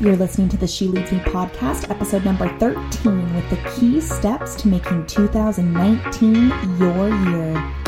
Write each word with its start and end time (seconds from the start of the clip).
You're 0.00 0.16
listening 0.16 0.48
to 0.50 0.56
the 0.56 0.66
She 0.66 0.86
Leads 0.88 1.12
Me 1.12 1.18
podcast, 1.20 1.90
episode 1.90 2.24
number 2.24 2.48
13, 2.58 3.34
with 3.34 3.48
the 3.50 3.70
key 3.70 4.00
steps 4.00 4.54
to 4.56 4.68
making 4.68 5.06
2019 5.06 6.48
your 6.78 7.08
year. 7.08 7.81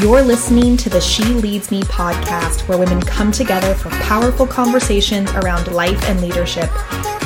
You're 0.00 0.22
listening 0.22 0.76
to 0.76 0.88
the 0.88 1.00
She 1.00 1.24
Leads 1.24 1.72
Me 1.72 1.82
podcast, 1.82 2.68
where 2.68 2.78
women 2.78 3.00
come 3.00 3.32
together 3.32 3.74
for 3.74 3.90
powerful 3.90 4.46
conversations 4.46 5.28
around 5.32 5.72
life 5.72 6.00
and 6.08 6.20
leadership. 6.20 6.70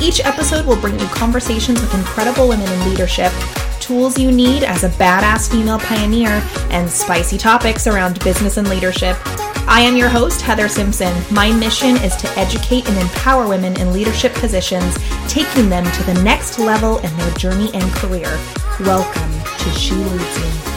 Each 0.00 0.24
episode 0.24 0.64
will 0.64 0.80
bring 0.80 0.98
you 0.98 1.06
conversations 1.08 1.82
with 1.82 1.92
incredible 1.92 2.48
women 2.48 2.70
in 2.72 2.88
leadership, 2.88 3.30
tools 3.78 4.18
you 4.18 4.32
need 4.32 4.64
as 4.64 4.84
a 4.84 4.88
badass 4.88 5.50
female 5.50 5.80
pioneer, 5.80 6.42
and 6.70 6.88
spicy 6.88 7.36
topics 7.36 7.86
around 7.86 8.24
business 8.24 8.56
and 8.56 8.68
leadership. 8.70 9.18
I 9.68 9.82
am 9.82 9.94
your 9.94 10.08
host, 10.08 10.40
Heather 10.40 10.68
Simpson. 10.68 11.14
My 11.30 11.52
mission 11.52 11.96
is 11.96 12.16
to 12.16 12.38
educate 12.38 12.88
and 12.88 12.96
empower 12.98 13.46
women 13.46 13.78
in 13.78 13.92
leadership 13.92 14.32
positions, 14.32 14.96
taking 15.28 15.68
them 15.68 15.84
to 15.84 16.02
the 16.04 16.22
next 16.22 16.58
level 16.58 17.00
in 17.00 17.14
their 17.18 17.34
journey 17.34 17.70
and 17.74 17.92
career. 17.92 18.30
Welcome 18.80 19.30
to 19.58 19.70
She 19.78 19.94
Leads 19.94 20.40
Me. 20.40 20.71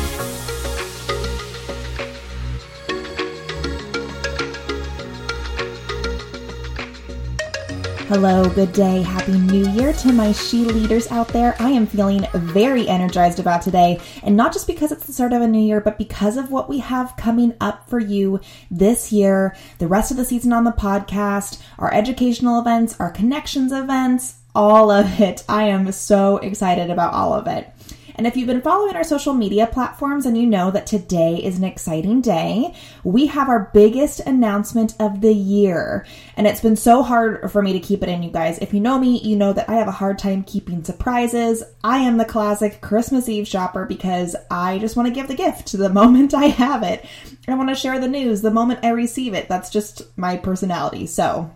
Hello, 8.07 8.47
good 8.47 8.71
day, 8.71 9.01
happy 9.01 9.35
new 9.35 9.67
year 9.69 9.91
to 9.91 10.13
my 10.13 10.31
she 10.31 10.57
leaders 10.63 11.07
out 11.07 11.27
there. 11.29 11.55
I 11.57 11.71
am 11.71 11.87
feeling 11.87 12.27
very 12.35 12.87
energized 12.87 13.39
about 13.39 13.63
today, 13.63 13.99
and 14.21 14.37
not 14.37 14.53
just 14.53 14.67
because 14.67 14.91
it's 14.91 15.07
the 15.07 15.11
start 15.11 15.33
of 15.33 15.41
a 15.41 15.47
new 15.47 15.65
year, 15.65 15.81
but 15.81 15.97
because 15.97 16.37
of 16.37 16.51
what 16.51 16.69
we 16.69 16.77
have 16.77 17.17
coming 17.17 17.55
up 17.59 17.89
for 17.89 17.97
you 17.99 18.41
this 18.69 19.11
year, 19.11 19.55
the 19.79 19.87
rest 19.87 20.11
of 20.11 20.17
the 20.17 20.25
season 20.25 20.53
on 20.53 20.65
the 20.65 20.71
podcast, 20.71 21.59
our 21.79 21.91
educational 21.91 22.59
events, 22.59 22.95
our 22.99 23.09
connections 23.09 23.71
events, 23.71 24.35
all 24.53 24.91
of 24.91 25.19
it. 25.19 25.43
I 25.49 25.63
am 25.63 25.91
so 25.91 26.37
excited 26.37 26.91
about 26.91 27.15
all 27.15 27.33
of 27.33 27.47
it. 27.47 27.73
And 28.15 28.25
if 28.25 28.37
you've 28.37 28.47
been 28.47 28.61
following 28.61 28.95
our 28.95 29.03
social 29.03 29.33
media 29.33 29.67
platforms 29.67 30.25
and 30.25 30.37
you 30.37 30.45
know 30.45 30.71
that 30.71 30.87
today 30.87 31.35
is 31.35 31.57
an 31.57 31.65
exciting 31.65 32.21
day, 32.21 32.73
we 33.03 33.27
have 33.27 33.49
our 33.49 33.69
biggest 33.73 34.21
announcement 34.21 34.95
of 34.99 35.21
the 35.21 35.33
year. 35.33 36.05
And 36.37 36.47
it's 36.47 36.61
been 36.61 36.77
so 36.77 37.03
hard 37.03 37.51
for 37.51 37.61
me 37.61 37.73
to 37.73 37.79
keep 37.79 38.03
it 38.03 38.09
in, 38.09 38.23
you 38.23 38.31
guys. 38.31 38.57
If 38.59 38.73
you 38.73 38.79
know 38.79 38.97
me, 38.97 39.19
you 39.19 39.35
know 39.35 39.53
that 39.53 39.69
I 39.69 39.75
have 39.75 39.87
a 39.87 39.91
hard 39.91 40.17
time 40.17 40.43
keeping 40.43 40.83
surprises. 40.83 41.63
I 41.83 41.99
am 41.99 42.17
the 42.17 42.25
classic 42.25 42.81
Christmas 42.81 43.27
Eve 43.27 43.47
shopper 43.47 43.85
because 43.85 44.35
I 44.49 44.79
just 44.79 44.95
want 44.95 45.07
to 45.07 45.13
give 45.13 45.27
the 45.27 45.35
gift 45.35 45.73
the 45.73 45.89
moment 45.89 46.33
I 46.33 46.45
have 46.45 46.83
it. 46.83 47.05
I 47.47 47.55
want 47.55 47.69
to 47.69 47.75
share 47.75 47.99
the 47.99 48.07
news 48.07 48.41
the 48.41 48.51
moment 48.51 48.79
I 48.83 48.89
receive 48.89 49.33
it. 49.33 49.49
That's 49.49 49.69
just 49.69 50.17
my 50.17 50.37
personality. 50.37 51.05
So, 51.07 51.51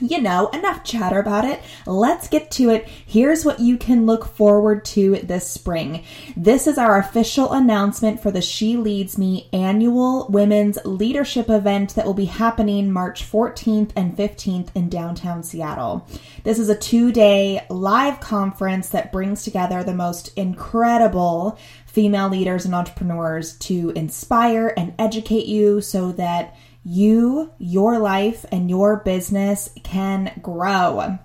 you 0.00 0.20
know, 0.20 0.48
enough 0.48 0.84
chatter 0.84 1.18
about 1.18 1.44
it. 1.44 1.62
Let's 1.86 2.28
get 2.28 2.50
to 2.52 2.70
it. 2.70 2.86
Here's 2.88 3.44
what 3.44 3.60
you 3.60 3.78
can 3.78 4.04
look 4.04 4.26
forward 4.26 4.84
to 4.86 5.16
this 5.22 5.48
spring. 5.48 6.04
This 6.36 6.66
is 6.66 6.76
our 6.76 6.98
official 6.98 7.52
announcement 7.52 8.20
for 8.20 8.30
the 8.30 8.42
She 8.42 8.76
Leads 8.76 9.16
Me 9.16 9.48
annual 9.52 10.26
women's 10.28 10.78
leadership 10.84 11.48
event 11.48 11.94
that 11.94 12.04
will 12.04 12.14
be 12.14 12.26
happening 12.26 12.92
March 12.92 13.24
14th 13.30 13.90
and 13.96 14.16
15th 14.16 14.68
in 14.74 14.90
downtown 14.90 15.42
Seattle. 15.42 16.06
This 16.44 16.58
is 16.58 16.68
a 16.68 16.76
two 16.76 17.10
day 17.10 17.64
live 17.70 18.20
conference 18.20 18.90
that 18.90 19.12
brings 19.12 19.44
together 19.44 19.82
the 19.82 19.94
most 19.94 20.36
incredible 20.36 21.58
female 21.86 22.28
leaders 22.28 22.66
and 22.66 22.74
entrepreneurs 22.74 23.56
to 23.56 23.90
inspire 23.96 24.74
and 24.76 24.92
educate 24.98 25.46
you 25.46 25.80
so 25.80 26.12
that 26.12 26.54
you, 26.86 27.50
your 27.58 27.98
life, 27.98 28.46
and 28.52 28.70
your 28.70 28.98
business 28.98 29.70
can 29.82 30.38
grow. 30.40 31.18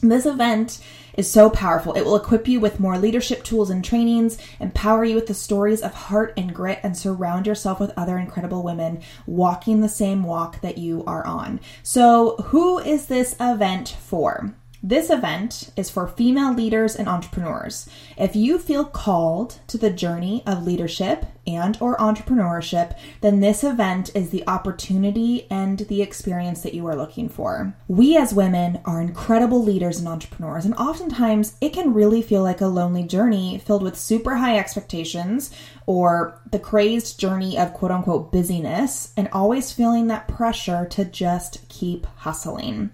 This 0.00 0.24
event 0.24 0.82
is 1.14 1.30
so 1.30 1.50
powerful. 1.50 1.92
It 1.92 2.04
will 2.04 2.16
equip 2.16 2.48
you 2.48 2.58
with 2.58 2.80
more 2.80 2.98
leadership 2.98 3.44
tools 3.44 3.68
and 3.68 3.84
trainings, 3.84 4.38
empower 4.58 5.04
you 5.04 5.14
with 5.14 5.26
the 5.26 5.34
stories 5.34 5.82
of 5.82 5.92
heart 5.92 6.32
and 6.36 6.54
grit, 6.54 6.80
and 6.82 6.96
surround 6.96 7.46
yourself 7.46 7.78
with 7.78 7.92
other 7.96 8.16
incredible 8.16 8.62
women 8.62 9.02
walking 9.26 9.80
the 9.80 9.88
same 9.88 10.22
walk 10.24 10.62
that 10.62 10.78
you 10.78 11.04
are 11.06 11.24
on. 11.26 11.60
So, 11.82 12.36
who 12.46 12.78
is 12.78 13.06
this 13.06 13.36
event 13.38 13.90
for? 14.00 14.54
This 14.84 15.10
event 15.10 15.70
is 15.76 15.90
for 15.90 16.08
female 16.08 16.52
leaders 16.52 16.96
and 16.96 17.08
entrepreneurs. 17.08 17.88
If 18.18 18.34
you 18.34 18.58
feel 18.58 18.84
called 18.84 19.60
to 19.68 19.78
the 19.78 19.90
journey 19.90 20.42
of 20.44 20.66
leadership 20.66 21.24
and 21.46 21.78
or 21.80 21.96
entrepreneurship, 21.98 22.98
then 23.20 23.38
this 23.38 23.62
event 23.62 24.10
is 24.16 24.30
the 24.30 24.42
opportunity 24.48 25.46
and 25.48 25.78
the 25.78 26.02
experience 26.02 26.62
that 26.62 26.74
you 26.74 26.84
are 26.88 26.96
looking 26.96 27.28
for. 27.28 27.76
We 27.86 28.16
as 28.16 28.34
women 28.34 28.80
are 28.84 29.00
incredible 29.00 29.62
leaders 29.62 30.00
and 30.00 30.08
entrepreneurs, 30.08 30.64
and 30.64 30.74
oftentimes 30.74 31.56
it 31.60 31.72
can 31.72 31.94
really 31.94 32.20
feel 32.20 32.42
like 32.42 32.60
a 32.60 32.66
lonely 32.66 33.04
journey 33.04 33.62
filled 33.64 33.84
with 33.84 33.96
super 33.96 34.34
high 34.34 34.58
expectations 34.58 35.52
or 35.86 36.40
the 36.50 36.58
crazed 36.58 37.20
journey 37.20 37.56
of 37.56 37.72
quote 37.72 37.92
unquote 37.92 38.32
busyness 38.32 39.12
and 39.16 39.28
always 39.32 39.70
feeling 39.70 40.08
that 40.08 40.26
pressure 40.26 40.86
to 40.86 41.04
just 41.04 41.68
keep 41.68 42.04
hustling. 42.16 42.90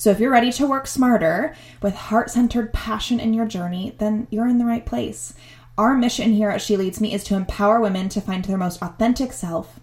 So 0.00 0.08
if 0.08 0.18
you're 0.18 0.30
ready 0.30 0.50
to 0.52 0.66
work 0.66 0.86
smarter 0.86 1.54
with 1.82 1.94
heart 1.94 2.30
centered 2.30 2.72
passion 2.72 3.20
in 3.20 3.34
your 3.34 3.44
journey, 3.44 3.94
then 3.98 4.28
you're 4.30 4.48
in 4.48 4.56
the 4.56 4.64
right 4.64 4.86
place. 4.86 5.34
Our 5.76 5.94
mission 5.94 6.32
here 6.32 6.48
at 6.48 6.62
She 6.62 6.74
Leads 6.74 7.02
Me 7.02 7.12
is 7.12 7.22
to 7.24 7.36
empower 7.36 7.82
women 7.82 8.08
to 8.08 8.22
find 8.22 8.42
their 8.42 8.56
most 8.56 8.80
authentic 8.80 9.30
self 9.30 9.78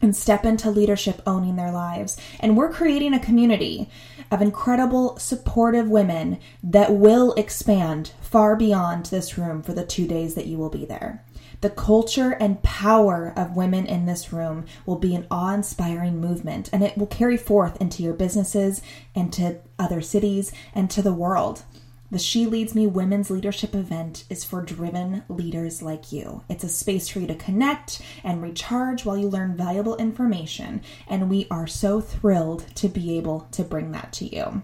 and 0.00 0.14
step 0.14 0.44
into 0.44 0.70
leadership 0.70 1.20
owning 1.26 1.56
their 1.56 1.72
lives. 1.72 2.16
And 2.38 2.56
we're 2.56 2.72
creating 2.72 3.12
a 3.12 3.18
community 3.18 3.90
of 4.30 4.40
incredible, 4.40 5.18
supportive 5.18 5.88
women 5.88 6.38
that 6.62 6.92
will 6.92 7.32
expand 7.32 8.12
far 8.20 8.54
beyond 8.54 9.06
this 9.06 9.36
room 9.36 9.64
for 9.64 9.72
the 9.72 9.84
two 9.84 10.06
days 10.06 10.36
that 10.36 10.46
you 10.46 10.58
will 10.58 10.70
be 10.70 10.84
there. 10.84 11.24
The 11.60 11.70
culture 11.70 12.32
and 12.32 12.62
power 12.62 13.32
of 13.36 13.56
women 13.56 13.86
in 13.86 14.06
this 14.06 14.32
room 14.32 14.66
will 14.84 14.98
be 14.98 15.14
an 15.14 15.26
awe 15.30 15.54
inspiring 15.54 16.20
movement, 16.20 16.68
and 16.72 16.82
it 16.82 16.96
will 16.98 17.06
carry 17.06 17.36
forth 17.36 17.80
into 17.80 18.02
your 18.02 18.14
businesses 18.14 18.82
and 19.14 19.32
to 19.32 19.58
other 19.78 20.00
cities 20.00 20.52
and 20.74 20.90
to 20.90 21.02
the 21.02 21.14
world. 21.14 21.62
The 22.08 22.18
She 22.20 22.46
Leads 22.46 22.72
Me 22.72 22.86
Women's 22.86 23.30
Leadership 23.30 23.74
event 23.74 24.26
is 24.30 24.44
for 24.44 24.62
driven 24.62 25.24
leaders 25.28 25.82
like 25.82 26.12
you. 26.12 26.44
It's 26.48 26.62
a 26.62 26.68
space 26.68 27.08
for 27.08 27.18
you 27.18 27.26
to 27.26 27.34
connect 27.34 28.00
and 28.22 28.40
recharge 28.40 29.04
while 29.04 29.16
you 29.16 29.28
learn 29.28 29.56
valuable 29.56 29.96
information, 29.96 30.82
and 31.08 31.28
we 31.28 31.48
are 31.50 31.66
so 31.66 32.00
thrilled 32.00 32.64
to 32.76 32.88
be 32.88 33.16
able 33.18 33.48
to 33.50 33.64
bring 33.64 33.90
that 33.90 34.12
to 34.14 34.32
you. 34.32 34.62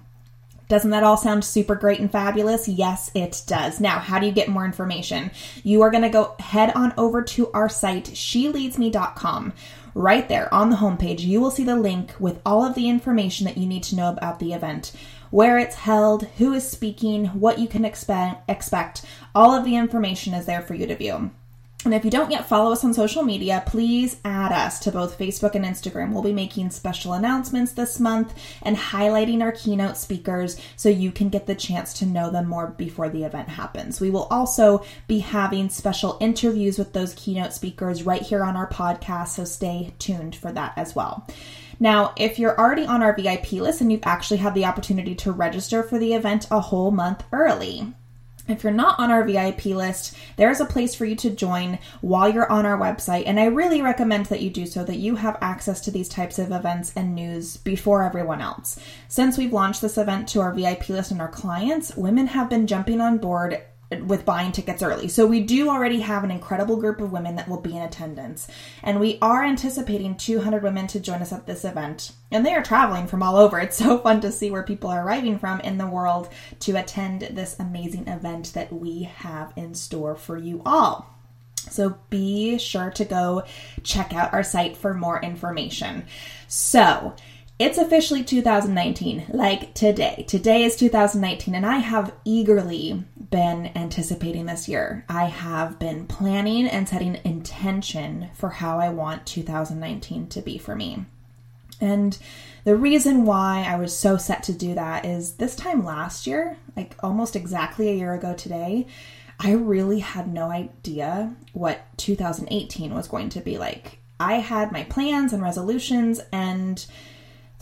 Doesn't 0.73 0.93
that 0.93 1.05
all 1.05 1.19
sound 1.19 1.45
super 1.45 1.75
great 1.75 2.01
and 2.01 2.11
fabulous? 2.11 2.67
Yes, 2.67 3.11
it 3.15 3.43
does. 3.47 3.79
Now, 3.79 3.99
how 3.99 4.19
do 4.19 4.25
you 4.25 4.33
get 4.33 4.49
more 4.49 4.65
information? 4.65 5.31
You 5.63 5.83
are 5.83 5.91
going 5.91 6.03
to 6.03 6.09
go 6.09 6.35
head 6.39 6.73
on 6.75 6.95
over 6.97 7.21
to 7.21 7.53
our 7.53 7.69
site, 7.69 8.07
sheleadsme.com. 8.07 9.53
Right 9.95 10.27
there 10.31 10.53
on 10.55 10.71
the 10.71 10.77
homepage, 10.77 11.21
you 11.21 11.43
will 11.43 11.51
see 11.51 11.65
the 11.65 11.77
link 11.77 12.15
with 12.19 12.41
all 12.47 12.65
of 12.65 12.75
the 12.75 12.89
information 12.89 13.45
that 13.45 13.59
you 13.59 13.67
need 13.67 13.83
to 13.83 13.97
know 13.97 14.09
about 14.09 14.39
the 14.39 14.55
event 14.55 14.93
where 15.29 15.59
it's 15.59 15.77
held, 15.77 16.23
who 16.39 16.55
is 16.55 16.67
speaking, 16.67 17.27
what 17.27 17.59
you 17.59 17.69
can 17.69 17.85
expect, 17.85 18.49
expect. 18.49 19.05
All 19.35 19.53
of 19.53 19.67
the 19.67 19.77
information 19.77 20.33
is 20.33 20.47
there 20.47 20.63
for 20.63 20.73
you 20.73 20.87
to 20.87 20.97
view. 20.97 21.33
And 21.85 21.93
if 21.93 22.05
you 22.05 22.13
don't 22.13 22.31
yet 22.31 22.49
follow 22.49 22.71
us 22.71 22.85
on 22.85 22.95
social 22.95 23.25
media, 23.25 23.65
please 23.67 24.17
add 24.25 24.53
us 24.53 24.79
to 24.81 24.93
both 24.93 25.19
Facebook 25.19 25.57
and 25.57 25.65
Instagram. 25.65 26.13
We'll 26.13 26.23
be 26.23 26.33
making 26.33 26.71
special 26.71 27.13
announcements 27.13 27.73
this 27.73 27.99
month 27.99 28.33
and 28.63 28.77
highlighting 28.77 29.43
our 29.43 29.51
keynote 29.51 29.97
speakers 29.97 30.61
so 30.77 30.89
you 30.89 31.11
can 31.11 31.29
get 31.29 31.49
the 31.49 31.57
chance 31.57 31.93
to 31.95 32.07
know 32.07 32.31
them 32.31 32.47
more 32.47 32.69
before 32.69 33.09
the 33.09 33.25
event 33.25 33.49
happens. 33.49 34.01
We 34.01 34.11
will 34.11 34.29
also 34.31 34.85
be 35.09 35.19
having 35.19 35.71
special 35.71 36.19
interviews 36.21 36.79
with 36.79 36.93
those 36.93 37.15
keynote 37.15 37.53
speakers 37.53 38.05
right 38.05 38.23
here 38.23 38.45
on 38.45 38.57
our 38.57 38.69
podcast, 38.69 39.29
so 39.29 39.45
stay 39.45 39.93
tuned 39.99 40.37
for 40.37 40.53
that 40.53 40.75
as 40.77 40.95
well. 40.95 41.27
Now, 41.81 42.13
if 42.17 42.39
you're 42.39 42.57
already 42.57 42.87
on 42.87 43.03
our 43.03 43.13
VIP 43.13 43.55
list 43.55 43.81
and 43.81 43.91
you've 43.91 44.07
actually 44.07 44.37
had 44.37 44.55
the 44.55 44.67
opportunity 44.67 45.17
to 45.17 45.33
register 45.33 45.83
for 45.83 45.99
the 45.99 46.15
event 46.15 46.47
a 46.49 46.61
whole 46.61 46.93
month 46.93 47.25
early, 47.33 47.93
if 48.49 48.65
you're 48.65 48.73
not 48.73 48.99
on 48.99 49.11
our 49.11 49.25
VIP 49.25 49.67
list, 49.67 50.17
there's 50.37 50.61
a 50.61 50.67
place 50.67 50.95
for 50.95 51.05
you 51.05 51.15
to 51.17 51.31
join 51.31 51.79
while 52.01 52.33
you're 52.33 52.51
on 52.51 52.67
our 52.67 52.79
website, 52.79 53.25
and 53.27 53.39
I 53.39 53.47
really 53.47 53.83
recommend 53.83 54.27
that 54.27 54.43
you 54.43 54.51
do 54.51 54.67
so 54.67 54.85
that 54.85 54.97
you 54.97 55.17
have 55.17 55.39
access 55.41 55.81
to 55.83 55.91
these 55.91 56.09
types 56.09 56.39
of 56.39 56.51
events 56.51 56.93
and 56.97 57.15
news 57.15 57.57
before 57.57 58.03
everyone 58.03 58.41
else. 58.41 58.79
Since 59.09 59.39
we've 59.39 59.53
launched 59.53 59.81
this 59.81 59.99
event 59.99 60.29
to 60.31 60.41
our 60.41 60.53
VIP 60.53 60.89
list 60.89 61.13
and 61.13 61.21
our 61.21 61.29
clients, 61.29 61.97
women 61.97 62.27
have 62.29 62.51
been 62.51 62.67
jumping 62.67 63.01
on 63.01 63.19
board 63.19 63.63
with 64.01 64.25
buying 64.25 64.53
tickets 64.53 64.83
early. 64.83 65.09
So 65.09 65.27
we 65.27 65.41
do 65.41 65.69
already 65.69 66.01
have 66.01 66.25
an 66.25 66.31
incredible 66.31 66.77
group 66.77 67.01
of 67.01 67.13
women 67.13 67.37
that 67.37 67.49
will 67.49 67.61
be 67.61 67.77
in 67.77 67.83
attendance. 67.83 68.49
And 68.83 69.01
we 69.01 69.19
are 69.21 69.45
anticipating 69.45 70.17
200 70.17 70.63
women 70.63 70.87
to 70.89 71.01
join 71.01 71.23
us 71.23 71.33
at 71.33 71.47
this 71.47 71.65
event. 71.65 72.13
And 72.31 72.45
they 72.45 72.55
are 72.55 72.63
traveling 72.63 73.07
from 73.07 73.23
all 73.23 73.37
over. 73.37 73.59
It's 73.59 73.77
so 73.77 73.99
fun 74.03 74.21
to 74.23 74.33
see 74.33 74.51
where 74.51 74.63
people 74.63 74.91
are 74.91 75.07
arriving 75.07 75.39
from 75.39 75.61
in 75.61 75.79
the 75.79 75.87
world 75.87 76.29
to 76.61 76.77
attend 76.77 77.23
this 77.23 77.59
amazing 77.59 78.09
event 78.09 78.53
that 78.55 78.73
we 78.73 79.03
have 79.03 79.53
in 79.57 79.75
store 79.75 80.15
for 80.15 80.37
you 80.37 80.63
all. 80.65 81.13
So 81.71 81.99
be 82.11 82.59
sure 82.59 82.91
to 82.91 83.05
go 83.05 83.45
check 83.83 84.15
out 84.15 84.33
our 84.33 84.43
site 84.43 84.77
for 84.77 84.95
more 84.95 85.21
information. 85.23 86.05
So, 86.49 87.15
it's 87.63 87.79
officially 87.79 88.25
2019, 88.25 89.27
like 89.29 89.73
today. 89.73 90.25
Today 90.27 90.65
is 90.65 90.75
2019, 90.75 91.55
and 91.55 91.65
I 91.65 91.77
have 91.77 92.13
eagerly 92.25 93.05
been 93.31 93.71
anticipating 93.77 94.47
this 94.47 94.69
year. 94.69 95.05
I 95.09 95.27
have 95.27 95.79
been 95.79 96.09
planning 96.09 96.67
and 96.67 96.89
setting 96.89 97.21
intention 97.23 98.31
for 98.35 98.49
how 98.49 98.81
I 98.81 98.89
want 98.89 99.27
2019 99.27 100.27
to 100.31 100.41
be 100.41 100.59
for 100.59 100.75
me. 100.75 101.05
And 101.81 102.19
the 102.65 102.75
reason 102.75 103.25
why 103.25 103.65
I 103.69 103.77
was 103.77 103.97
so 103.97 104.17
set 104.17 104.43
to 104.45 104.53
do 104.53 104.75
that 104.75 105.05
is 105.05 105.35
this 105.35 105.55
time 105.55 105.85
last 105.85 106.27
year, 106.27 106.57
like 106.77 106.97
almost 107.01 107.37
exactly 107.37 107.89
a 107.91 107.95
year 107.95 108.13
ago 108.13 108.35
today, 108.35 108.89
I 109.39 109.53
really 109.53 110.01
had 110.01 110.27
no 110.27 110.51
idea 110.51 111.37
what 111.53 111.83
2018 111.99 112.93
was 112.93 113.07
going 113.07 113.29
to 113.29 113.41
be 113.41 113.57
like. 113.57 114.01
I 114.19 114.35
had 114.35 114.73
my 114.73 114.83
plans 114.83 115.33
and 115.33 115.43
resolutions, 115.45 116.21
and 116.33 116.85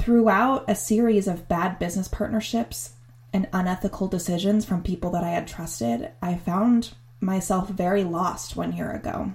throughout 0.00 0.64
a 0.69 0.75
series 0.75 1.29
of 1.29 1.49
bad 1.49 1.79
business 1.79 2.08
partnerships 2.08 2.94
and 3.32 3.49
unethical 3.52 4.08
decisions 4.08 4.64
from 4.64 4.82
people 4.82 5.11
that 5.11 5.23
I 5.23 5.31
had 5.31 5.47
trusted, 5.47 6.11
I 6.23 6.37
found 6.37 6.94
myself 7.20 7.69
very 7.69 8.02
lost 8.02 8.56
one 8.56 8.73
year 8.73 8.91
ago. 8.91 9.32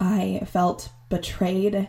I 0.00 0.42
felt 0.46 0.88
betrayed 1.08 1.88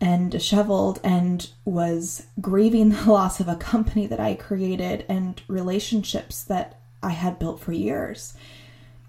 and 0.00 0.30
disheveled 0.30 1.00
and 1.02 1.50
was 1.64 2.26
grieving 2.40 2.90
the 2.90 3.04
loss 3.10 3.40
of 3.40 3.48
a 3.48 3.56
company 3.56 4.06
that 4.06 4.20
I 4.20 4.34
created 4.34 5.04
and 5.08 5.40
relationships 5.48 6.44
that 6.44 6.80
I 7.02 7.10
had 7.10 7.38
built 7.38 7.60
for 7.60 7.72
years. 7.72 8.34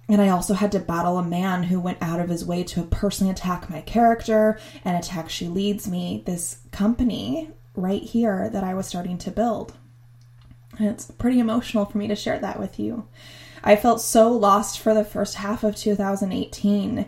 And 0.08 0.22
I 0.22 0.30
also 0.30 0.54
had 0.54 0.72
to 0.74 0.80
battle 0.80 1.18
a 1.18 1.24
man 1.24 1.64
who 1.64 1.80
went 1.80 2.02
out 2.02 2.20
of 2.20 2.30
his 2.30 2.46
way 2.46 2.64
to 2.66 2.84
personally 2.84 3.32
attack 3.32 3.70
my 3.70 3.82
character 3.82 4.60
and 4.84 4.98
attack 4.98 5.30
She 5.30 5.48
Leads 5.48 5.88
Me, 5.88 6.24
this 6.26 6.60
company 6.72 7.50
right 7.76 8.02
here 8.02 8.50
that 8.50 8.64
I 8.64 8.74
was 8.74 8.88
starting 8.88 9.18
to 9.20 9.32
build. 9.32 9.74
And 10.78 10.88
it's 10.88 11.12
pretty 11.12 11.40
emotional 11.40 11.86
for 11.86 11.98
me 11.98 12.08
to 12.08 12.16
share 12.16 12.40
that 12.40 12.60
with 12.60 12.80
you. 12.80 13.08
I 13.64 13.76
felt 13.76 14.02
so 14.02 14.32
lost 14.32 14.80
for 14.80 14.94
the 14.94 15.06
first 15.06 15.36
half 15.36 15.64
of 15.64 15.76
2018, 15.76 17.06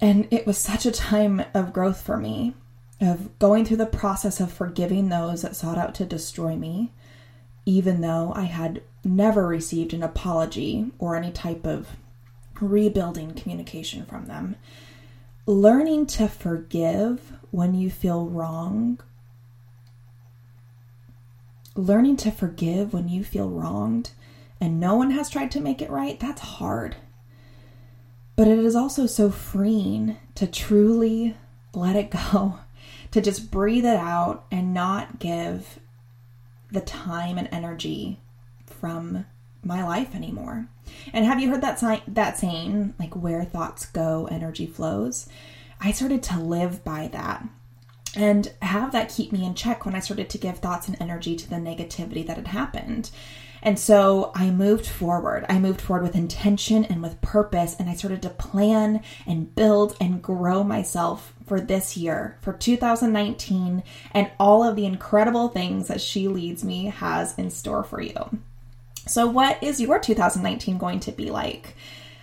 and 0.00 0.28
it 0.30 0.46
was 0.46 0.58
such 0.58 0.86
a 0.86 0.92
time 0.92 1.42
of 1.54 1.72
growth 1.72 2.00
for 2.00 2.16
me, 2.16 2.54
of 3.00 3.36
going 3.38 3.64
through 3.64 3.78
the 3.78 3.86
process 3.86 4.40
of 4.40 4.52
forgiving 4.52 5.08
those 5.08 5.42
that 5.42 5.56
sought 5.56 5.78
out 5.78 5.94
to 5.96 6.04
destroy 6.04 6.54
me, 6.54 6.92
even 7.64 8.00
though 8.00 8.32
I 8.36 8.44
had 8.44 8.82
never 9.04 9.46
received 9.46 9.92
an 9.92 10.02
apology 10.02 10.92
or 10.98 11.16
any 11.16 11.32
type 11.32 11.66
of 11.66 11.88
rebuilding 12.60 13.34
communication 13.34 14.06
from 14.06 14.26
them. 14.26 14.56
Learning 15.46 16.06
to 16.06 16.28
forgive 16.28 17.32
when 17.50 17.74
you 17.74 17.90
feel 17.90 18.26
wrong 18.26 19.00
learning 21.76 22.16
to 22.18 22.30
forgive 22.30 22.92
when 22.92 23.08
you 23.08 23.22
feel 23.22 23.48
wronged 23.48 24.10
and 24.60 24.80
no 24.80 24.94
one 24.94 25.10
has 25.10 25.28
tried 25.28 25.50
to 25.52 25.60
make 25.60 25.82
it 25.82 25.90
right, 25.90 26.18
that's 26.18 26.40
hard. 26.40 26.96
But 28.36 28.48
it 28.48 28.58
is 28.58 28.74
also 28.74 29.06
so 29.06 29.30
freeing 29.30 30.16
to 30.34 30.46
truly 30.46 31.36
let 31.74 31.96
it 31.96 32.10
go, 32.10 32.58
to 33.10 33.20
just 33.20 33.50
breathe 33.50 33.84
it 33.84 33.96
out 33.96 34.46
and 34.50 34.74
not 34.74 35.18
give 35.18 35.78
the 36.70 36.80
time 36.80 37.38
and 37.38 37.48
energy 37.52 38.20
from 38.66 39.26
my 39.62 39.84
life 39.84 40.14
anymore. 40.14 40.68
And 41.12 41.24
have 41.24 41.40
you 41.40 41.50
heard 41.50 41.62
that 41.62 42.02
that 42.08 42.38
saying 42.38 42.94
like 42.98 43.14
where 43.14 43.44
thoughts 43.44 43.86
go 43.86 44.26
energy 44.30 44.66
flows? 44.66 45.28
I 45.80 45.92
started 45.92 46.22
to 46.24 46.40
live 46.40 46.84
by 46.84 47.08
that 47.08 47.46
and 48.16 48.52
have 48.62 48.92
that 48.92 49.10
keep 49.10 49.30
me 49.30 49.44
in 49.44 49.54
check 49.54 49.84
when 49.84 49.94
I 49.94 50.00
started 50.00 50.30
to 50.30 50.38
give 50.38 50.58
thoughts 50.58 50.88
and 50.88 50.96
energy 51.00 51.36
to 51.36 51.48
the 51.48 51.56
negativity 51.56 52.26
that 52.26 52.36
had 52.36 52.48
happened. 52.48 53.10
And 53.62 53.78
so 53.78 54.30
I 54.34 54.50
moved 54.50 54.86
forward. 54.86 55.44
I 55.48 55.58
moved 55.58 55.80
forward 55.80 56.04
with 56.04 56.14
intention 56.14 56.84
and 56.84 57.02
with 57.02 57.20
purpose, 57.20 57.74
and 57.78 57.90
I 57.90 57.94
started 57.94 58.22
to 58.22 58.30
plan 58.30 59.02
and 59.26 59.54
build 59.54 59.96
and 60.00 60.22
grow 60.22 60.62
myself 60.62 61.34
for 61.46 61.60
this 61.60 61.96
year, 61.96 62.38
for 62.40 62.52
2019, 62.52 63.82
and 64.12 64.30
all 64.38 64.62
of 64.62 64.76
the 64.76 64.86
incredible 64.86 65.48
things 65.48 65.88
that 65.88 66.00
She 66.00 66.28
Leads 66.28 66.64
Me 66.64 66.86
has 66.86 67.36
in 67.38 67.50
store 67.50 67.82
for 67.82 68.00
you. 68.00 68.38
So, 69.06 69.26
what 69.26 69.62
is 69.62 69.80
your 69.80 69.98
2019 69.98 70.78
going 70.78 71.00
to 71.00 71.12
be 71.12 71.30
like? 71.30 71.76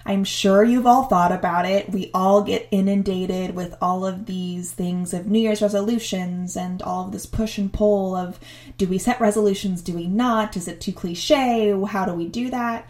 I'm 0.06 0.26
sure 0.26 0.64
you've 0.64 0.86
all 0.86 1.04
thought 1.04 1.32
about 1.32 1.66
it. 1.66 1.90
We 1.90 2.12
all 2.14 2.44
get 2.44 2.68
inundated 2.72 3.56
with 3.56 3.76
all 3.82 4.06
of 4.06 4.26
these 4.26 4.72
things 4.72 5.14
of 5.14 5.28
New 5.28 5.40
Year's 5.40 5.62
resolutions 5.62 6.58
and 6.58 6.82
all 6.82 7.06
of 7.06 7.14
this 7.14 7.26
push 7.26 7.58
and 7.58 7.72
pull 7.72 8.16
of 8.16 8.40
do 8.78 8.86
we 8.88 8.98
set 8.98 9.22
resolutions? 9.22 9.82
Do 9.82 9.94
we 9.94 10.08
not? 10.08 10.58
Is 10.58 10.68
it 10.68 10.82
too 10.82 10.92
cliche? 10.92 11.74
How 11.88 12.06
do 12.06 12.14
we 12.14 12.28
do 12.28 12.50
that? 12.50 12.90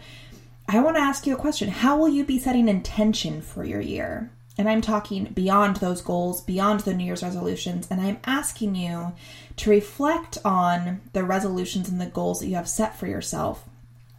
I 0.66 0.80
want 0.80 0.96
to 0.96 1.02
ask 1.02 1.26
you 1.26 1.34
a 1.34 1.38
question. 1.38 1.68
How 1.68 1.96
will 1.96 2.08
you 2.08 2.24
be 2.24 2.38
setting 2.38 2.68
intention 2.68 3.42
for 3.42 3.64
your 3.64 3.80
year? 3.80 4.30
And 4.56 4.68
I'm 4.68 4.80
talking 4.80 5.24
beyond 5.24 5.76
those 5.76 6.00
goals, 6.00 6.40
beyond 6.40 6.80
the 6.80 6.94
New 6.94 7.04
Year's 7.04 7.24
resolutions, 7.24 7.88
and 7.90 8.00
I'm 8.00 8.18
asking 8.24 8.76
you 8.76 9.12
to 9.56 9.70
reflect 9.70 10.38
on 10.44 11.00
the 11.12 11.24
resolutions 11.24 11.88
and 11.88 12.00
the 12.00 12.06
goals 12.06 12.40
that 12.40 12.46
you 12.46 12.54
have 12.54 12.68
set 12.68 12.96
for 12.96 13.06
yourself 13.06 13.64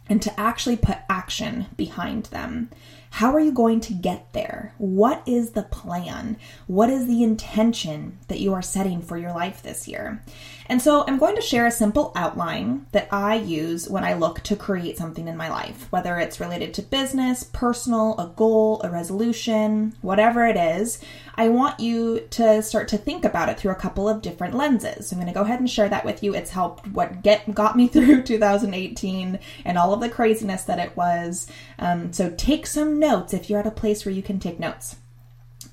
and 0.08 0.22
to 0.22 0.40
actually 0.40 0.76
put 0.76 0.98
action 1.08 1.66
behind 1.76 2.26
them. 2.26 2.70
How 3.10 3.32
are 3.34 3.40
you 3.40 3.52
going 3.52 3.80
to 3.80 3.94
get 3.94 4.32
there? 4.32 4.74
What 4.78 5.22
is 5.26 5.50
the 5.50 5.62
plan? 5.62 6.36
What 6.66 6.90
is 6.90 7.06
the 7.06 7.22
intention 7.22 8.18
that 8.28 8.40
you 8.40 8.52
are 8.52 8.62
setting 8.62 9.00
for 9.00 9.16
your 9.16 9.32
life 9.32 9.62
this 9.62 9.88
year? 9.88 10.22
And 10.68 10.82
so 10.82 11.04
I'm 11.06 11.18
going 11.18 11.36
to 11.36 11.42
share 11.42 11.66
a 11.66 11.70
simple 11.70 12.12
outline 12.16 12.86
that 12.92 13.08
I 13.12 13.36
use 13.36 13.88
when 13.88 14.04
I 14.04 14.14
look 14.14 14.40
to 14.42 14.56
create 14.56 14.98
something 14.98 15.28
in 15.28 15.36
my 15.36 15.48
life, 15.48 15.86
whether 15.90 16.18
it's 16.18 16.40
related 16.40 16.74
to 16.74 16.82
business, 16.82 17.44
personal, 17.44 18.18
a 18.18 18.32
goal, 18.34 18.80
a 18.82 18.90
resolution, 18.90 19.94
whatever 20.02 20.46
it 20.46 20.56
is. 20.56 21.00
I 21.36 21.50
want 21.50 21.80
you 21.80 22.20
to 22.30 22.62
start 22.62 22.88
to 22.88 22.98
think 22.98 23.24
about 23.24 23.48
it 23.48 23.58
through 23.58 23.72
a 23.72 23.76
couple 23.76 24.08
of 24.08 24.22
different 24.22 24.54
lenses. 24.54 25.08
So 25.08 25.16
I'm 25.16 25.22
going 25.22 25.32
to 25.32 25.38
go 25.38 25.44
ahead 25.44 25.60
and 25.60 25.70
share 25.70 25.88
that 25.88 26.04
with 26.04 26.22
you. 26.22 26.34
It's 26.34 26.50
helped 26.50 26.88
what 26.88 27.22
get 27.22 27.54
got 27.54 27.76
me 27.76 27.86
through 27.96 28.22
2018 28.22 29.38
and 29.64 29.78
all 29.78 29.92
of 29.92 30.00
the 30.00 30.08
craziness 30.08 30.62
that 30.62 30.78
it 30.78 30.96
was. 30.96 31.46
Um, 31.78 32.12
so 32.12 32.34
take 32.36 32.66
notes 32.98 33.34
if 33.34 33.48
you're 33.48 33.60
at 33.60 33.66
a 33.66 33.70
place 33.70 34.04
where 34.04 34.14
you 34.14 34.22
can 34.22 34.38
take 34.38 34.58
notes. 34.58 34.96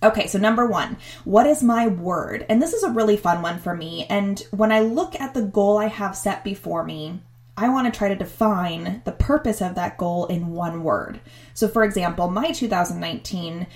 Okay, 0.01 0.27
so 0.27 0.37
number 0.37 0.65
one, 0.65 0.97
what 1.23 1.47
is 1.47 1.63
my 1.63 1.87
word? 1.87 2.45
And 2.49 2.61
this 2.61 2.73
is 2.73 2.83
a 2.83 2.91
really 2.91 3.15
fun 3.15 3.41
one 3.41 3.59
for 3.59 3.75
me. 3.75 4.05
And 4.09 4.39
when 4.51 4.71
I 4.71 4.81
look 4.81 5.19
at 5.19 5.33
the 5.33 5.41
goal 5.41 5.77
I 5.77 5.87
have 5.87 6.17
set 6.17 6.43
before 6.43 6.83
me, 6.83 7.21
I 7.55 7.69
want 7.69 7.91
to 7.91 7.97
try 7.97 8.09
to 8.09 8.15
define 8.15 9.01
the 9.05 9.11
purpose 9.11 9.61
of 9.61 9.75
that 9.75 9.97
goal 9.97 10.25
in 10.25 10.51
one 10.53 10.83
word. 10.83 11.21
So, 11.53 11.67
for 11.67 11.83
example, 11.83 12.29
my 12.29 12.51
2019, 12.51 13.67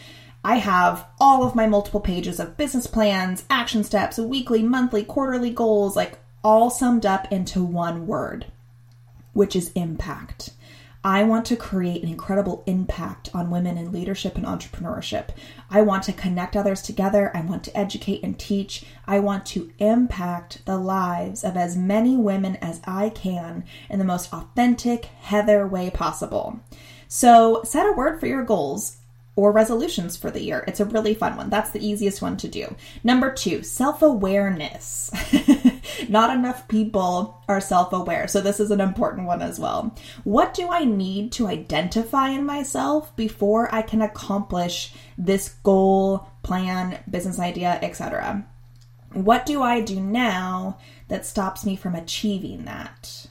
I 0.44 0.56
have 0.56 1.06
all 1.20 1.44
of 1.44 1.56
my 1.56 1.68
multiple 1.68 2.00
pages 2.00 2.40
of 2.40 2.58
business 2.58 2.88
plans, 2.88 3.46
action 3.50 3.84
steps, 3.84 4.18
weekly, 4.18 4.64
monthly, 4.64 5.04
quarterly 5.04 5.52
goals, 5.52 5.96
like 5.96 6.20
all 6.44 6.70
summed 6.70 7.06
up 7.06 7.32
into 7.32 7.64
one 7.64 8.08
word, 8.08 8.46
which 9.34 9.56
is 9.56 9.72
impact. 9.74 10.52
I 11.08 11.24
want 11.24 11.46
to 11.46 11.56
create 11.56 12.04
an 12.04 12.10
incredible 12.10 12.66
impact 12.66 13.30
on 13.34 13.50
women 13.50 13.78
in 13.78 13.94
leadership 13.94 14.36
and 14.36 14.46
entrepreneurship. 14.46 15.30
I 15.70 15.82
want 15.82 16.04
to 16.04 16.12
connect 16.12 16.58
others 16.58 16.82
together. 16.82 17.32
I 17.34 17.40
want 17.40 17.64
to 17.64 17.78
educate 17.78 18.24
and 18.24 18.38
teach. 18.38 18.84
I 19.06 19.20
want 19.20 19.46
to 19.46 19.72
impact 19.80 20.66
the 20.66 20.78
lives 20.78 21.46
of 21.46 21.56
as 21.56 21.78
many 21.78 22.18
women 22.18 22.58
as 22.58 22.82
I 22.84 23.08
can 23.08 23.64
in 23.90 24.00
the 24.00 24.06
most 24.06 24.34
authentic, 24.34 25.06
Heather 25.06 25.66
way 25.66 25.90
possible. 25.90 26.60
So 27.08 27.62
set 27.64 27.88
a 27.88 27.94
word 27.94 28.20
for 28.20 28.28
your 28.28 28.44
goals 28.44 28.98
or 29.38 29.52
resolutions 29.52 30.18
for 30.18 30.32
the 30.32 30.44
year. 30.44 30.66
It's 30.68 30.80
a 30.80 30.86
really 30.86 31.14
fun 31.14 31.38
one. 31.38 31.50
That's 31.50 31.70
the 31.70 31.86
easiest 31.86 32.24
one 32.24 32.38
to 32.38 32.48
do. 32.48 32.76
Number 33.04 33.32
two, 33.32 33.64
self 33.64 34.02
awareness. 34.02 35.12
Not 36.10 36.36
enough 36.36 36.68
people 36.68 37.42
are 37.48 37.62
self 37.62 37.94
aware, 37.94 38.28
so 38.28 38.42
this 38.42 38.60
is 38.60 38.72
an 38.72 38.82
important 38.82 39.28
one 39.28 39.44
as 39.44 39.60
well. 39.60 39.96
What 40.24 40.56
do 40.56 40.70
I 40.70 40.84
need 40.84 41.32
to 41.34 41.48
identify 41.48 42.30
in 42.30 42.46
myself 42.46 43.16
before 43.16 43.74
I 43.74 43.84
can 43.84 44.02
accomplish 44.02 44.92
this 45.18 45.50
goal, 45.64 46.28
plan, 46.42 47.00
business 47.10 47.40
idea, 47.40 47.80
etc.? 47.82 48.46
What 49.14 49.46
do 49.46 49.62
I 49.62 49.82
do 49.82 50.02
now 50.02 50.80
that 51.10 51.28
stops 51.28 51.64
me 51.64 51.76
from 51.76 51.94
achieving 51.94 52.66
that? 52.66 53.27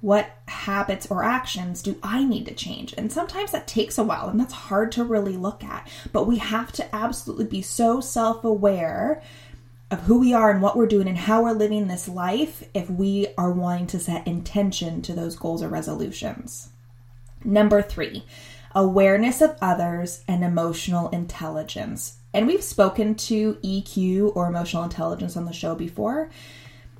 What 0.00 0.30
habits 0.46 1.06
or 1.10 1.24
actions 1.24 1.82
do 1.82 1.96
I 2.02 2.24
need 2.24 2.46
to 2.46 2.54
change? 2.54 2.94
And 2.96 3.10
sometimes 3.10 3.50
that 3.50 3.66
takes 3.66 3.98
a 3.98 4.04
while 4.04 4.28
and 4.28 4.38
that's 4.38 4.52
hard 4.52 4.92
to 4.92 5.04
really 5.04 5.36
look 5.36 5.64
at. 5.64 5.88
But 6.12 6.26
we 6.26 6.38
have 6.38 6.70
to 6.72 6.94
absolutely 6.94 7.46
be 7.46 7.62
so 7.62 8.00
self 8.00 8.44
aware 8.44 9.22
of 9.90 10.00
who 10.02 10.20
we 10.20 10.34
are 10.34 10.50
and 10.50 10.60
what 10.60 10.76
we're 10.76 10.86
doing 10.86 11.08
and 11.08 11.16
how 11.16 11.42
we're 11.42 11.52
living 11.52 11.88
this 11.88 12.08
life 12.08 12.62
if 12.74 12.90
we 12.90 13.28
are 13.38 13.50
wanting 13.50 13.86
to 13.88 13.98
set 13.98 14.26
intention 14.26 15.00
to 15.02 15.14
those 15.14 15.36
goals 15.36 15.62
or 15.62 15.68
resolutions. 15.68 16.68
Number 17.44 17.80
three, 17.80 18.24
awareness 18.74 19.40
of 19.40 19.56
others 19.60 20.22
and 20.28 20.44
emotional 20.44 21.08
intelligence. 21.10 22.18
And 22.34 22.46
we've 22.46 22.62
spoken 22.62 23.14
to 23.14 23.54
EQ 23.54 24.36
or 24.36 24.46
emotional 24.46 24.84
intelligence 24.84 25.36
on 25.36 25.46
the 25.46 25.52
show 25.52 25.74
before. 25.74 26.28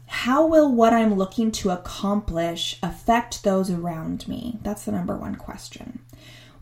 How 0.08 0.46
will 0.46 0.72
what 0.72 0.94
I'm 0.94 1.14
looking 1.14 1.52
to 1.52 1.70
accomplish 1.70 2.78
affect 2.82 3.44
those 3.44 3.70
around 3.70 4.26
me? 4.26 4.58
That's 4.62 4.84
the 4.84 4.92
number 4.92 5.14
one 5.14 5.36
question. 5.36 6.00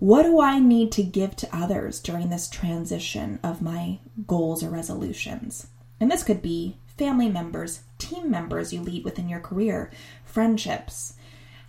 What 0.00 0.24
do 0.24 0.40
I 0.40 0.58
need 0.58 0.90
to 0.92 1.04
give 1.04 1.36
to 1.36 1.56
others 1.56 2.00
during 2.00 2.28
this 2.28 2.50
transition 2.50 3.38
of 3.44 3.62
my 3.62 4.00
goals 4.26 4.64
or 4.64 4.68
resolutions? 4.68 5.68
And 6.00 6.10
this 6.10 6.24
could 6.24 6.42
be 6.42 6.76
family 6.98 7.28
members, 7.28 7.80
team 7.98 8.30
members 8.30 8.72
you 8.72 8.82
lead 8.82 9.04
within 9.04 9.28
your 9.28 9.40
career, 9.40 9.92
friendships. 10.24 11.14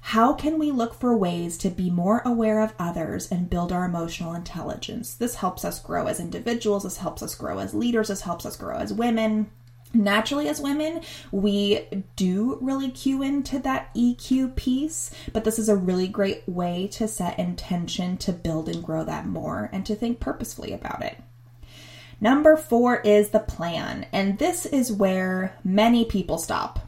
How 0.02 0.34
can 0.34 0.58
we 0.58 0.72
look 0.72 0.94
for 0.94 1.16
ways 1.16 1.58
to 1.60 1.70
be 1.70 1.90
more 1.92 2.22
aware 2.26 2.62
of 2.62 2.74
others 2.80 3.32
and 3.32 3.50
build 3.50 3.72
our 3.72 3.86
emotional 3.86 4.34
intelligence? 4.34 5.14
This 5.14 5.36
helps 5.36 5.64
us 5.64 5.80
grow 5.80 6.08
as 6.08 6.20
individuals, 6.20 6.84
this 6.84 6.98
helps 6.98 7.22
us 7.22 7.36
grow 7.36 7.60
as 7.60 7.74
leaders, 7.74 8.08
this 8.08 8.22
helps 8.22 8.46
us 8.46 8.58
grow 8.58 8.78
as 8.78 8.92
women. 8.92 9.52
Naturally, 9.94 10.50
as 10.50 10.60
women, 10.60 11.02
we 11.32 11.88
do 12.16 12.58
really 12.62 12.92
cue 12.92 13.22
into 13.22 13.58
that 13.60 13.94
EQ 13.96 14.56
piece, 14.56 15.12
but 15.32 15.44
this 15.44 15.58
is 15.58 15.70
a 15.70 15.76
really 15.76 16.08
great 16.08 16.48
way 16.48 16.88
to 16.94 17.08
set 17.08 17.40
intention 17.40 18.18
to 18.18 18.34
build 18.34 18.68
and 18.68 18.84
grow 18.84 19.04
that 19.06 19.26
more 19.26 19.70
and 19.72 19.86
to 19.86 19.96
think 19.96 20.20
purposefully 20.20 20.74
about 20.74 21.04
it. 21.04 21.18
Number 22.20 22.58
four 22.58 22.98
is 22.98 23.30
the 23.30 23.40
plan, 23.40 24.08
and 24.12 24.40
this 24.40 24.66
is 24.66 24.92
where 24.92 25.56
many 25.64 26.04
people 26.04 26.38
stop. 26.38 26.80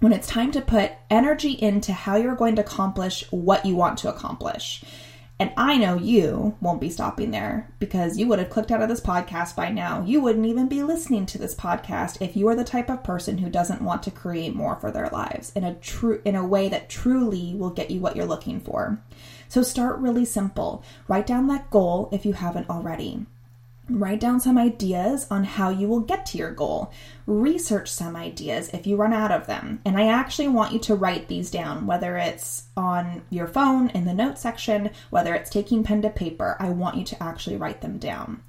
When 0.00 0.12
it's 0.12 0.26
time 0.26 0.50
to 0.52 0.60
put 0.60 0.92
energy 1.10 1.52
into 1.52 1.92
how 1.92 2.16
you're 2.16 2.34
going 2.34 2.56
to 2.56 2.62
accomplish 2.62 3.24
what 3.30 3.64
you 3.64 3.76
want 3.76 3.98
to 3.98 4.08
accomplish. 4.08 4.82
And 5.42 5.52
I 5.56 5.76
know 5.76 5.96
you 5.96 6.56
won't 6.60 6.80
be 6.80 6.88
stopping 6.88 7.32
there 7.32 7.68
because 7.80 8.16
you 8.16 8.28
would 8.28 8.38
have 8.38 8.48
clicked 8.48 8.70
out 8.70 8.80
of 8.80 8.88
this 8.88 9.00
podcast 9.00 9.56
by 9.56 9.70
now. 9.70 10.04
You 10.04 10.20
wouldn't 10.20 10.46
even 10.46 10.68
be 10.68 10.84
listening 10.84 11.26
to 11.26 11.36
this 11.36 11.52
podcast 11.52 12.22
if 12.22 12.36
you 12.36 12.46
are 12.46 12.54
the 12.54 12.62
type 12.62 12.88
of 12.88 13.02
person 13.02 13.38
who 13.38 13.50
doesn't 13.50 13.82
want 13.82 14.04
to 14.04 14.12
create 14.12 14.54
more 14.54 14.76
for 14.76 14.92
their 14.92 15.08
lives 15.08 15.50
in 15.56 15.64
a 15.64 15.74
true 15.74 16.22
in 16.24 16.36
a 16.36 16.46
way 16.46 16.68
that 16.68 16.88
truly 16.88 17.56
will 17.56 17.70
get 17.70 17.90
you 17.90 17.98
what 17.98 18.14
you're 18.14 18.24
looking 18.24 18.60
for. 18.60 19.02
So 19.48 19.64
start 19.64 19.98
really 19.98 20.24
simple. 20.24 20.84
Write 21.08 21.26
down 21.26 21.48
that 21.48 21.70
goal 21.70 22.08
if 22.12 22.24
you 22.24 22.34
haven't 22.34 22.70
already. 22.70 23.26
Write 23.88 24.20
down 24.20 24.38
some 24.38 24.58
ideas 24.58 25.26
on 25.28 25.42
how 25.42 25.68
you 25.68 25.88
will 25.88 26.00
get 26.00 26.24
to 26.26 26.38
your 26.38 26.52
goal. 26.52 26.92
Research 27.26 27.90
some 27.90 28.14
ideas 28.14 28.70
if 28.72 28.86
you 28.86 28.96
run 28.96 29.12
out 29.12 29.32
of 29.32 29.46
them. 29.46 29.80
And 29.84 29.98
I 29.98 30.06
actually 30.06 30.48
want 30.48 30.72
you 30.72 30.78
to 30.80 30.94
write 30.94 31.26
these 31.26 31.50
down, 31.50 31.86
whether 31.86 32.16
it's 32.16 32.64
on 32.76 33.22
your 33.28 33.48
phone 33.48 33.90
in 33.90 34.04
the 34.04 34.14
notes 34.14 34.40
section, 34.40 34.90
whether 35.10 35.34
it's 35.34 35.50
taking 35.50 35.82
pen 35.82 36.00
to 36.02 36.10
paper. 36.10 36.56
I 36.60 36.70
want 36.70 36.96
you 36.96 37.04
to 37.04 37.22
actually 37.22 37.56
write 37.56 37.80
them 37.80 37.98
down. 37.98 38.42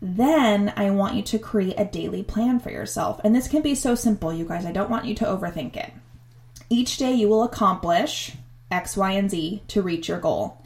Then 0.00 0.72
I 0.76 0.90
want 0.90 1.16
you 1.16 1.22
to 1.22 1.40
create 1.40 1.74
a 1.76 1.84
daily 1.84 2.22
plan 2.22 2.60
for 2.60 2.70
yourself. 2.70 3.20
And 3.24 3.34
this 3.34 3.48
can 3.48 3.62
be 3.62 3.74
so 3.74 3.96
simple, 3.96 4.32
you 4.32 4.44
guys. 4.44 4.64
I 4.64 4.72
don't 4.72 4.90
want 4.90 5.06
you 5.06 5.14
to 5.16 5.24
overthink 5.24 5.76
it. 5.76 5.92
Each 6.70 6.98
day 6.98 7.14
you 7.14 7.28
will 7.28 7.42
accomplish 7.42 8.32
X, 8.70 8.96
Y, 8.96 9.12
and 9.12 9.30
Z 9.30 9.64
to 9.68 9.82
reach 9.82 10.08
your 10.08 10.20
goal. 10.20 10.62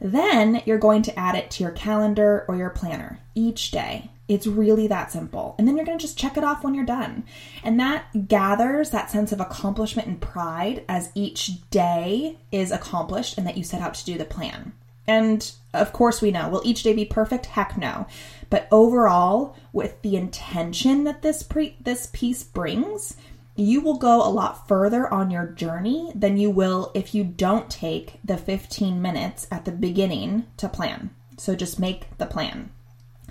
Then 0.00 0.62
you're 0.64 0.78
going 0.78 1.02
to 1.02 1.18
add 1.18 1.34
it 1.34 1.50
to 1.52 1.62
your 1.62 1.72
calendar 1.72 2.44
or 2.48 2.56
your 2.56 2.70
planner 2.70 3.18
each 3.34 3.70
day. 3.70 4.10
It's 4.28 4.46
really 4.46 4.86
that 4.88 5.10
simple. 5.10 5.54
And 5.58 5.66
then 5.66 5.76
you're 5.76 5.86
going 5.86 5.98
to 5.98 6.02
just 6.02 6.18
check 6.18 6.36
it 6.36 6.44
off 6.44 6.62
when 6.62 6.74
you're 6.74 6.84
done. 6.84 7.24
And 7.64 7.80
that 7.80 8.28
gathers 8.28 8.90
that 8.90 9.10
sense 9.10 9.32
of 9.32 9.40
accomplishment 9.40 10.06
and 10.06 10.20
pride 10.20 10.84
as 10.88 11.10
each 11.14 11.68
day 11.70 12.38
is 12.52 12.70
accomplished 12.70 13.38
and 13.38 13.46
that 13.46 13.56
you 13.56 13.64
set 13.64 13.80
out 13.80 13.94
to 13.94 14.04
do 14.04 14.18
the 14.18 14.24
plan. 14.26 14.72
And 15.06 15.50
of 15.72 15.94
course, 15.94 16.20
we 16.20 16.30
know, 16.30 16.50
will 16.50 16.62
each 16.64 16.82
day 16.82 16.92
be 16.92 17.06
perfect? 17.06 17.46
Heck 17.46 17.78
no. 17.78 18.06
But 18.50 18.68
overall, 18.70 19.56
with 19.72 20.00
the 20.02 20.16
intention 20.16 21.04
that 21.04 21.22
this 21.22 21.42
pre- 21.42 21.76
this 21.80 22.10
piece 22.12 22.42
brings, 22.42 23.16
you 23.58 23.80
will 23.80 23.98
go 23.98 24.22
a 24.22 24.30
lot 24.30 24.68
further 24.68 25.12
on 25.12 25.32
your 25.32 25.46
journey 25.46 26.12
than 26.14 26.36
you 26.36 26.48
will 26.48 26.92
if 26.94 27.12
you 27.12 27.24
don't 27.24 27.68
take 27.68 28.20
the 28.24 28.38
15 28.38 29.02
minutes 29.02 29.48
at 29.50 29.64
the 29.64 29.72
beginning 29.72 30.46
to 30.56 30.68
plan. 30.68 31.10
So 31.38 31.56
just 31.56 31.80
make 31.80 32.16
the 32.18 32.26
plan. 32.26 32.70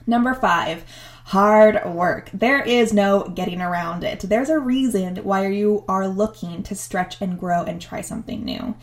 Number 0.05 0.33
five, 0.33 0.83
hard 1.25 1.79
work. 1.85 2.29
There 2.33 2.61
is 2.61 2.91
no 2.91 3.29
getting 3.29 3.61
around 3.61 4.03
it. 4.03 4.19
There's 4.19 4.49
a 4.49 4.59
reason 4.59 5.17
why 5.17 5.47
you 5.47 5.85
are 5.87 6.09
looking 6.09 6.61
to 6.63 6.75
stretch 6.75 7.21
and 7.21 7.39
grow 7.39 7.63
and 7.63 7.81
try 7.81 8.01
something 8.01 8.43
new. 8.43 8.75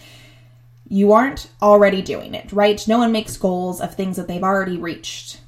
You 0.89 1.13
aren't 1.13 1.51
already 1.61 2.01
doing 2.01 2.35
it, 2.35 2.53
right? 2.53 2.83
No 2.89 2.99
one 2.99 3.13
makes 3.13 3.37
goals 3.37 3.83
of 3.83 3.95
things 3.95 4.17
that 4.17 4.29
they've 4.29 4.43
already 4.43 4.79
reached. 4.79 5.41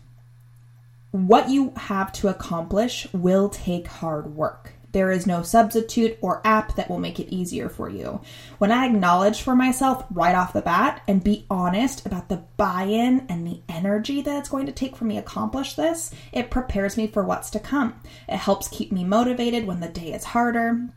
What 1.11 1.49
you 1.49 1.73
have 1.77 2.13
to 2.15 2.29
accomplish 2.29 3.07
will 3.15 3.49
take 3.49 3.87
hard 3.87 4.35
work. 4.35 4.75
There 4.93 5.11
is 5.11 5.27
no 5.27 5.43
substitute 5.43 6.19
or 6.21 6.41
app 6.45 6.77
that 6.77 6.89
will 6.89 6.99
make 6.99 7.21
it 7.21 7.35
easier 7.35 7.69
for 7.69 7.89
you. 7.89 8.21
When 8.59 8.73
I 8.73 8.87
acknowledge 8.87 9.43
for 9.43 9.55
myself 9.55 10.05
right 10.11 10.35
off 10.35 10.53
the 10.53 10.63
bat 10.63 11.03
and 11.07 11.23
be 11.23 11.47
honest 11.51 12.07
about 12.07 12.29
the 12.29 12.45
buy 12.57 12.85
in 12.85 13.27
and 13.29 13.47
the 13.47 13.61
energy 13.69 14.23
that 14.23 14.39
it's 14.39 14.49
going 14.49 14.67
to 14.67 14.73
take 14.73 14.97
for 14.97 15.05
me 15.05 15.15
to 15.15 15.21
accomplish 15.21 15.75
this, 15.75 16.15
it 16.33 16.51
prepares 16.51 16.97
me 16.97 17.07
for 17.07 17.23
what's 17.23 17.51
to 17.51 17.61
come. 17.61 18.01
It 18.29 18.39
helps 18.39 18.69
keep 18.69 18.93
me 18.93 19.05
motivated 19.05 19.67
when 19.67 19.81
the 19.81 19.89
day 19.89 20.13
is 20.13 20.25
harder 20.25 20.89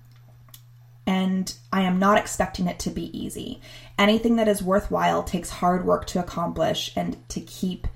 and 1.09 1.51
I 1.73 1.81
am 1.81 1.97
not 1.97 2.19
expecting 2.19 2.67
it 2.67 2.77
to 2.81 2.91
be 2.91 3.17
easy. 3.19 3.61
Anything 3.97 4.35
that 4.35 4.47
is 4.47 4.61
worthwhile 4.61 5.23
takes 5.23 5.49
hard 5.49 5.83
work 5.83 6.05
to 6.07 6.19
accomplish 6.19 6.93
and 6.95 7.17
to 7.29 7.41
keep 7.41 7.87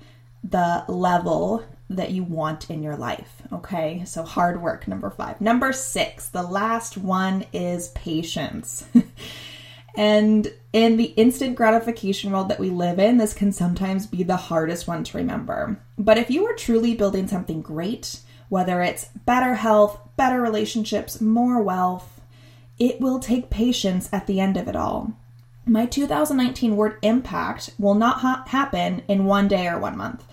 the 0.42 0.84
level 0.88 1.64
that 1.90 2.10
you 2.10 2.22
want 2.22 2.70
in 2.70 2.82
your 2.82 2.96
life. 2.96 3.42
Okay, 3.52 4.02
so 4.06 4.22
hard 4.22 4.60
work, 4.62 4.88
number 4.88 5.10
five. 5.10 5.40
Number 5.40 5.72
six, 5.72 6.28
the 6.28 6.42
last 6.42 6.96
one 6.96 7.44
is 7.52 7.88
patience. 7.88 8.86
and 9.96 10.52
in 10.72 10.96
the 10.96 11.12
instant 11.16 11.56
gratification 11.56 12.32
world 12.32 12.48
that 12.48 12.58
we 12.58 12.70
live 12.70 12.98
in, 12.98 13.18
this 13.18 13.34
can 13.34 13.52
sometimes 13.52 14.06
be 14.06 14.22
the 14.22 14.36
hardest 14.36 14.88
one 14.88 15.04
to 15.04 15.18
remember. 15.18 15.78
But 15.98 16.18
if 16.18 16.30
you 16.30 16.46
are 16.46 16.54
truly 16.54 16.94
building 16.94 17.28
something 17.28 17.60
great, 17.60 18.20
whether 18.48 18.80
it's 18.80 19.06
better 19.26 19.54
health, 19.54 20.00
better 20.16 20.40
relationships, 20.40 21.20
more 21.20 21.62
wealth, 21.62 22.20
it 22.78 23.00
will 23.00 23.18
take 23.18 23.50
patience 23.50 24.08
at 24.12 24.26
the 24.26 24.40
end 24.40 24.56
of 24.56 24.68
it 24.68 24.76
all. 24.76 25.12
My 25.66 25.86
2019 25.86 26.76
word 26.76 26.98
impact 27.02 27.70
will 27.78 27.94
not 27.94 28.18
ha- 28.18 28.44
happen 28.48 29.02
in 29.08 29.24
one 29.24 29.48
day 29.48 29.66
or 29.66 29.78
one 29.78 29.96
month. 29.96 30.24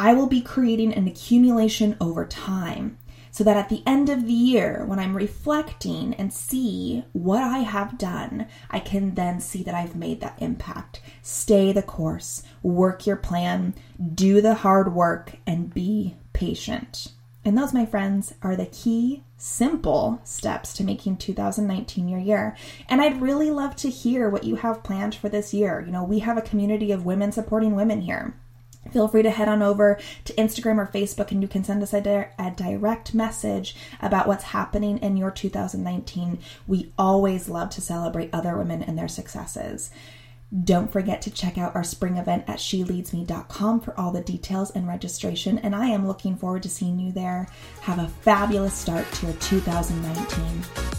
I 0.00 0.14
will 0.14 0.28
be 0.28 0.40
creating 0.40 0.94
an 0.94 1.06
accumulation 1.06 1.94
over 2.00 2.24
time 2.24 2.96
so 3.30 3.44
that 3.44 3.58
at 3.58 3.68
the 3.68 3.82
end 3.86 4.08
of 4.08 4.24
the 4.24 4.32
year, 4.32 4.82
when 4.86 4.98
I'm 4.98 5.14
reflecting 5.14 6.14
and 6.14 6.32
see 6.32 7.04
what 7.12 7.42
I 7.42 7.58
have 7.58 7.98
done, 7.98 8.46
I 8.70 8.80
can 8.80 9.14
then 9.14 9.40
see 9.40 9.62
that 9.62 9.74
I've 9.74 9.94
made 9.94 10.22
that 10.22 10.40
impact. 10.40 11.02
Stay 11.20 11.70
the 11.72 11.82
course, 11.82 12.42
work 12.62 13.06
your 13.06 13.16
plan, 13.16 13.74
do 14.14 14.40
the 14.40 14.54
hard 14.54 14.94
work, 14.94 15.36
and 15.46 15.74
be 15.74 16.16
patient. 16.32 17.08
And 17.44 17.58
those, 17.58 17.74
my 17.74 17.84
friends, 17.84 18.32
are 18.40 18.56
the 18.56 18.64
key, 18.64 19.24
simple 19.36 20.22
steps 20.24 20.72
to 20.78 20.82
making 20.82 21.18
2019 21.18 22.08
your 22.08 22.20
year. 22.20 22.56
And 22.88 23.02
I'd 23.02 23.20
really 23.20 23.50
love 23.50 23.76
to 23.76 23.90
hear 23.90 24.30
what 24.30 24.44
you 24.44 24.56
have 24.56 24.82
planned 24.82 25.14
for 25.14 25.28
this 25.28 25.52
year. 25.52 25.84
You 25.84 25.92
know, 25.92 26.04
we 26.04 26.20
have 26.20 26.38
a 26.38 26.42
community 26.42 26.90
of 26.90 27.04
women 27.04 27.32
supporting 27.32 27.76
women 27.76 28.00
here 28.00 28.34
feel 28.90 29.08
free 29.08 29.22
to 29.22 29.30
head 29.30 29.48
on 29.48 29.62
over 29.62 29.98
to 30.24 30.32
Instagram 30.34 30.78
or 30.78 30.86
Facebook 30.86 31.30
and 31.30 31.42
you 31.42 31.48
can 31.48 31.64
send 31.64 31.82
us 31.82 31.92
a, 31.92 32.00
di- 32.00 32.28
a, 32.38 32.50
direct 32.50 33.14
message 33.14 33.76
about 34.00 34.26
what's 34.26 34.44
happening 34.44 34.98
in 34.98 35.16
your 35.16 35.30
2019. 35.30 36.38
We 36.66 36.92
always 36.98 37.48
love 37.48 37.70
to 37.70 37.80
celebrate 37.80 38.30
other 38.32 38.56
women 38.56 38.82
and 38.82 38.98
their 38.98 39.08
successes. 39.08 39.90
Don't 40.64 40.92
forget 40.92 41.22
to 41.22 41.30
check 41.30 41.58
out 41.58 41.76
our 41.76 41.84
spring 41.84 42.16
event 42.16 42.44
at 42.48 42.58
sheleadsme.com 42.58 43.80
for 43.80 43.98
all 43.98 44.10
the 44.10 44.20
details 44.20 44.70
and 44.70 44.88
registration. 44.88 45.58
And 45.58 45.76
I 45.76 45.86
am 45.86 46.08
looking 46.08 46.36
forward 46.36 46.64
to 46.64 46.68
seeing 46.68 46.98
you 46.98 47.12
there. 47.12 47.46
Have 47.82 48.00
a 48.00 48.08
fabulous 48.08 48.74
start 48.74 49.10
to 49.12 49.26
your 49.26 49.36
2019. 49.36 50.89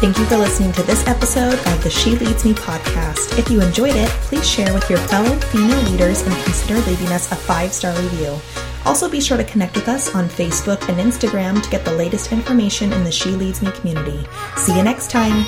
Thank 0.00 0.18
you 0.18 0.26
for 0.26 0.36
listening 0.36 0.72
to 0.72 0.82
this 0.82 1.06
episode 1.06 1.54
of 1.54 1.82
the 1.82 1.88
She 1.88 2.16
Leads 2.16 2.44
Me 2.44 2.52
podcast. 2.52 3.38
If 3.38 3.48
you 3.48 3.62
enjoyed 3.62 3.94
it, 3.94 4.08
please 4.26 4.46
share 4.46 4.74
with 4.74 4.90
your 4.90 4.98
fellow 4.98 5.34
female 5.36 5.80
leaders 5.90 6.20
and 6.22 6.34
consider 6.44 6.80
leaving 6.80 7.08
us 7.08 7.30
a 7.32 7.36
five 7.36 7.72
star 7.72 7.94
review. 8.02 8.36
Also, 8.84 9.08
be 9.08 9.20
sure 9.20 9.38
to 9.38 9.44
connect 9.44 9.76
with 9.76 9.88
us 9.88 10.14
on 10.14 10.28
Facebook 10.28 10.86
and 10.88 10.98
Instagram 10.98 11.62
to 11.62 11.70
get 11.70 11.84
the 11.84 11.92
latest 11.92 12.32
information 12.32 12.92
in 12.92 13.02
the 13.04 13.12
She 13.12 13.30
Leads 13.30 13.62
Me 13.62 13.70
community. 13.72 14.26
See 14.56 14.76
you 14.76 14.82
next 14.82 15.10
time. 15.10 15.46